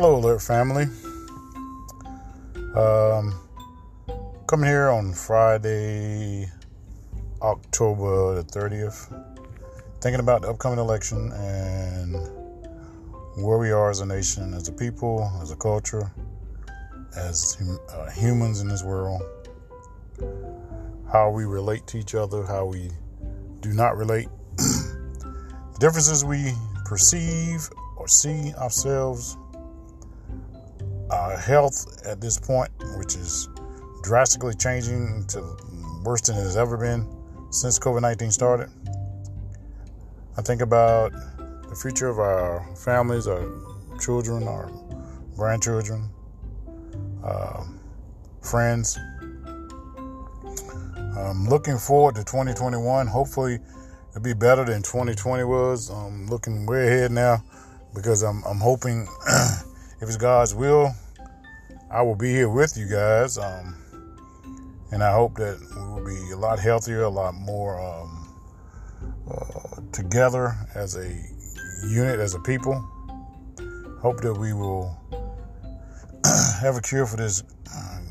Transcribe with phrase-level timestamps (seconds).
[0.00, 0.84] Hello, Alert family.
[2.76, 3.34] Um,
[4.46, 6.48] coming here on Friday,
[7.42, 9.12] October the 30th,
[10.00, 12.14] thinking about the upcoming election and
[13.44, 16.12] where we are as a nation, as a people, as a culture,
[17.16, 17.56] as
[17.90, 19.20] uh, humans in this world,
[21.10, 22.88] how we relate to each other, how we
[23.62, 24.28] do not relate,
[24.58, 26.52] the differences we
[26.84, 29.36] perceive or see ourselves
[31.10, 33.48] our health at this point, which is
[34.02, 35.56] drastically changing to
[36.04, 37.06] worse than it has ever been
[37.50, 38.70] since COVID 19 started.
[40.36, 41.12] I think about
[41.68, 43.44] the future of our families, our
[44.00, 44.70] children, our
[45.36, 46.08] grandchildren,
[47.24, 47.64] uh,
[48.40, 48.98] friends.
[51.16, 53.06] I'm looking forward to 2021.
[53.08, 53.58] Hopefully,
[54.10, 55.90] it'll be better than 2020 was.
[55.90, 57.42] I'm looking way ahead now
[57.94, 59.08] because I'm, I'm hoping
[60.00, 60.94] if it's God's will,
[61.90, 63.36] I will be here with you guys.
[63.38, 63.76] Um,
[64.90, 68.28] and I hope that we will be a lot healthier, a lot more um,
[69.30, 71.08] uh, together as a
[71.88, 72.74] unit, as a people.
[74.00, 74.96] Hope that we will
[76.60, 77.42] have a cure for this
[77.76, 78.06] um,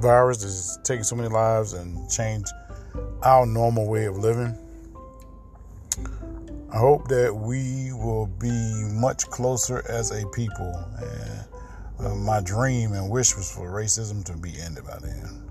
[0.00, 2.46] virus that's taking so many lives and change
[3.22, 4.56] our normal way of living.
[6.76, 10.74] I hope that we will be much closer as a people.
[10.98, 15.50] And uh, my dream and wish was for racism to be ended by then.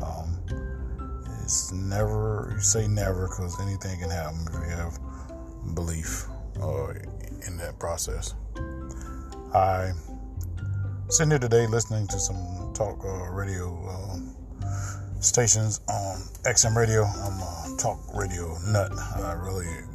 [0.00, 0.38] Um,
[1.42, 4.96] it's never, you say never because anything can happen if you have
[5.74, 6.26] belief
[6.62, 6.90] uh,
[7.48, 8.36] in that process.
[9.52, 9.90] I
[11.08, 14.70] sitting here today listening to some talk uh, radio uh,
[15.20, 17.02] stations on XM radio.
[17.02, 18.92] I'm a talk radio nut.
[19.16, 19.89] I really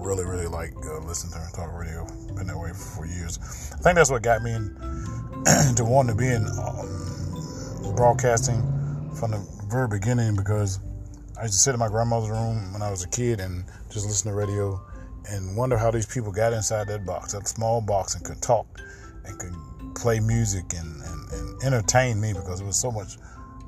[0.00, 2.04] really, really like uh, listening to talk radio.
[2.34, 3.38] Been that way for years.
[3.72, 4.74] I think that's what got me in,
[5.76, 8.60] to wanting to be in um, broadcasting
[9.14, 10.80] from the very beginning because
[11.38, 14.06] I used to sit in my grandmother's room when I was a kid and just
[14.06, 14.80] listen to radio
[15.28, 18.66] and wonder how these people got inside that box, that small box, and could talk
[19.24, 19.54] and could
[19.94, 23.16] play music and, and, and entertain me because it was so much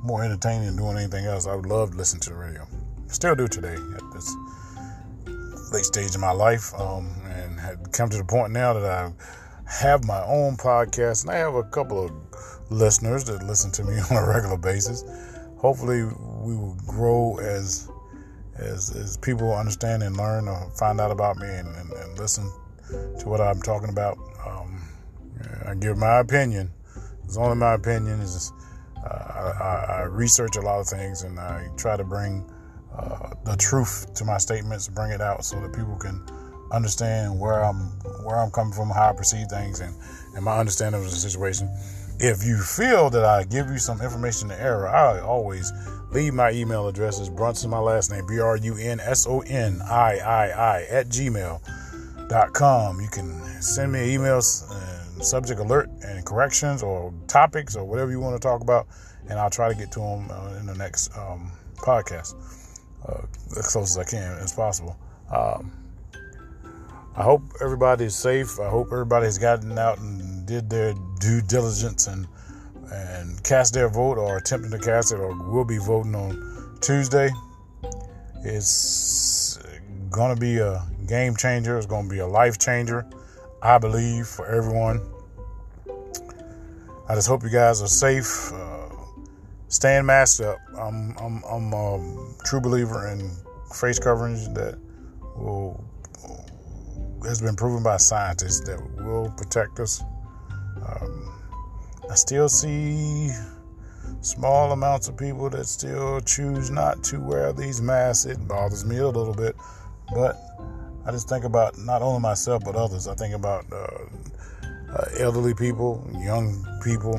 [0.03, 1.47] more entertaining than doing anything else.
[1.47, 2.67] I would love to listen to the radio.
[3.07, 3.77] Still do today
[5.73, 9.13] late stage in my life um, and had come to the point now that I
[9.67, 12.13] have my own podcast and I have a couple of
[12.71, 15.05] listeners that listen to me on a regular basis.
[15.59, 17.89] Hopefully, we will grow as
[18.57, 22.45] as, as people understand and learn or find out about me and, and, and listen
[23.19, 24.19] to what I'm talking about.
[24.47, 24.83] Um,
[25.67, 26.71] I give my opinion.
[27.25, 28.21] It's only my opinion.
[28.21, 28.53] Is
[29.05, 32.49] uh, I, I, research a lot of things and I try to bring
[32.97, 36.23] uh, the truth to my statements, bring it out so that people can
[36.73, 37.91] understand where I'm
[38.25, 39.95] where I'm coming from, how I perceive things, and,
[40.35, 41.71] and my understanding of the situation.
[42.19, 45.73] If you feel that I give you some information in error, I always
[46.11, 49.41] leave my email address as Brunson, my last name, B R U N S O
[49.41, 53.01] N I I I, at gmail.com.
[53.01, 58.21] You can send me emails and subject alert and corrections or topics or whatever you
[58.21, 58.87] want to talk about,
[59.29, 62.35] and I'll try to get to them uh, in the next um, podcast
[63.09, 63.23] uh,
[63.59, 64.97] as close as I can as possible.
[65.31, 65.73] Um,
[67.15, 68.59] I hope everybody is safe.
[68.59, 72.27] I hope everybody has gotten out and did their due diligence and
[72.91, 77.31] and cast their vote or attempting to cast it or will be voting on Tuesday.
[78.45, 79.59] It's
[80.11, 81.79] going to be a game changer.
[81.79, 83.07] It's going to be a life changer,
[83.63, 85.01] I believe, for everyone.
[87.09, 88.53] I just hope you guys are safe.
[88.53, 88.72] Uh,
[89.73, 90.59] staying masked up.
[90.79, 93.31] I'm I'm I'm a true believer in
[93.75, 94.79] face coverings that
[95.37, 95.83] will
[97.25, 100.03] has been proven by scientists that will protect us.
[100.87, 101.33] Um,
[102.11, 103.31] I still see
[104.21, 108.27] small amounts of people that still choose not to wear these masks.
[108.27, 109.57] It bothers me a little bit,
[110.15, 110.37] but
[111.07, 113.09] I just think about not only myself but others.
[113.09, 113.87] I think about uh,
[114.93, 117.17] uh, elderly people, young people,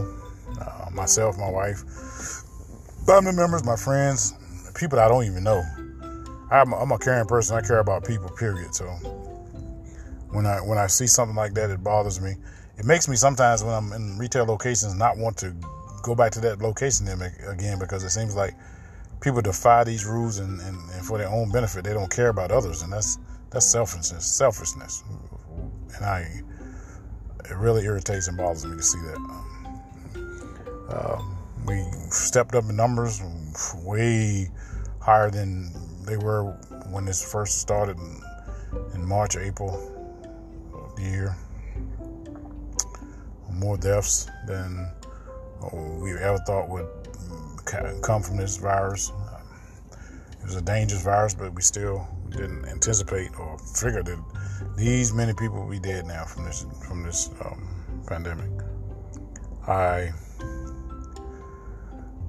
[0.62, 2.43] uh, myself, my wife
[3.06, 4.34] family members, my friends,
[4.76, 5.64] people I don't even know.
[6.52, 7.58] I'm a, I'm a caring person.
[7.58, 8.30] I care about people.
[8.30, 8.74] Period.
[8.76, 8.86] So
[10.32, 12.36] when I when I see something like that, it bothers me.
[12.78, 15.54] It makes me sometimes when I'm in retail locations not want to
[16.04, 17.08] go back to that location
[17.48, 18.54] again because it seems like
[19.22, 21.84] people defy these rules and, and, and for their own benefit.
[21.84, 23.18] They don't care about others, and that's
[23.50, 24.26] that's selfishness.
[24.26, 25.04] Selfishness,
[25.96, 26.42] and I
[27.50, 29.18] it really irritates and bothers me to see that.
[30.90, 31.33] Um,
[31.66, 33.22] we stepped up in numbers
[33.84, 34.50] way
[35.00, 35.72] higher than
[36.06, 36.52] they were
[36.90, 37.98] when this first started
[38.94, 39.74] in, March, April
[40.74, 41.36] of the year.
[43.50, 44.90] more deaths than
[45.72, 46.88] we ever thought would
[48.02, 49.12] come from this virus.
[50.42, 54.20] It was a dangerous virus, but we still didn't anticipate or figure that
[54.76, 58.50] these many people would be dead now from this from this um, pandemic.
[59.68, 60.12] I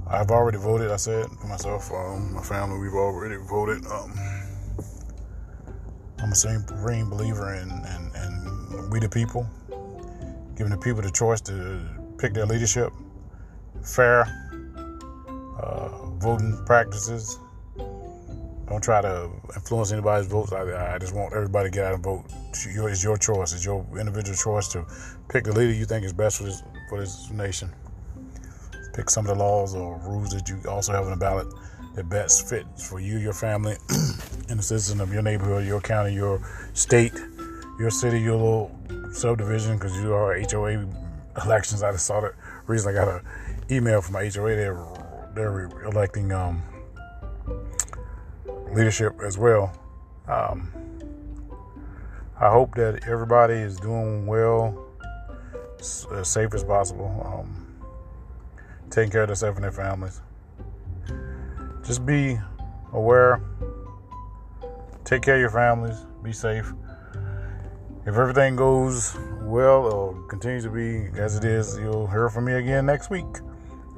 [0.07, 0.91] I've already voted.
[0.91, 3.87] I said for myself, um, my family, we've already voted.
[3.87, 4.13] Um,
[6.19, 9.49] I'm a supreme believer in, in, in we the people,
[10.57, 11.81] giving the people the choice to
[12.19, 12.93] pick their leadership,
[13.83, 14.23] fair
[15.59, 17.39] uh, voting practices.
[17.77, 20.53] Don't try to influence anybody's votes.
[20.53, 22.25] I, I, just want everybody to get out and vote.
[22.49, 23.53] It's your, it's your choice.
[23.53, 24.87] It's your individual choice to
[25.29, 27.71] pick the leader you think is best for this for this nation.
[28.95, 31.49] Pick some of the laws or rules that you also have on the ballot
[31.95, 33.77] that best fit for you, your family,
[34.49, 36.41] and the citizen of your neighborhood, your county, your
[36.75, 37.15] state,
[37.79, 38.71] your city, your little
[39.13, 40.87] subdivision, because you are HOA
[41.45, 41.83] elections.
[41.83, 42.35] I just saw that
[42.67, 43.21] reason I got an
[43.71, 44.55] email from my HOA.
[44.55, 44.79] They're
[45.35, 46.63] they're electing um,
[48.73, 49.73] leadership as well.
[50.29, 50.73] Um,
[52.41, 54.87] I hope that everybody is doing well,
[55.79, 57.64] as safe as possible, um,
[58.91, 60.21] taking care of themselves and their families.
[61.85, 62.39] Just be
[62.93, 63.43] aware,
[65.05, 66.73] take care of your families, be safe.
[68.07, 72.55] If everything goes well or continues to be as it is, you'll hear from me
[72.55, 73.25] again next week.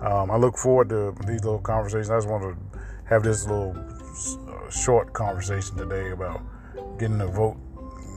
[0.00, 2.10] Um, I look forward to these little conversations.
[2.10, 6.40] I just want to have this little uh, short conversation today about
[6.98, 7.56] getting a vote,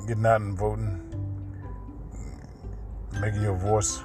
[0.07, 0.99] getting out and voting,
[3.21, 4.01] making your voice,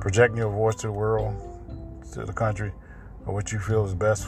[0.00, 1.34] projecting your voice to the world,
[2.12, 2.72] to the country,
[3.26, 4.26] or what you feel is best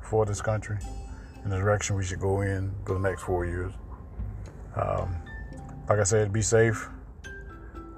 [0.00, 0.78] for this country
[1.44, 3.72] and the direction we should go in for the next four years.
[4.76, 5.16] Um,
[5.88, 6.88] like I said, be safe.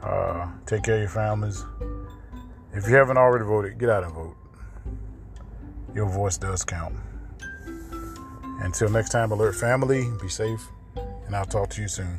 [0.02, 1.64] Uh, take care of your families.
[2.72, 4.37] If you haven't already voted, get out and vote.
[5.94, 6.94] Your voice does count.
[8.60, 10.67] Until next time, alert family, be safe,
[11.26, 12.19] and I'll talk to you soon.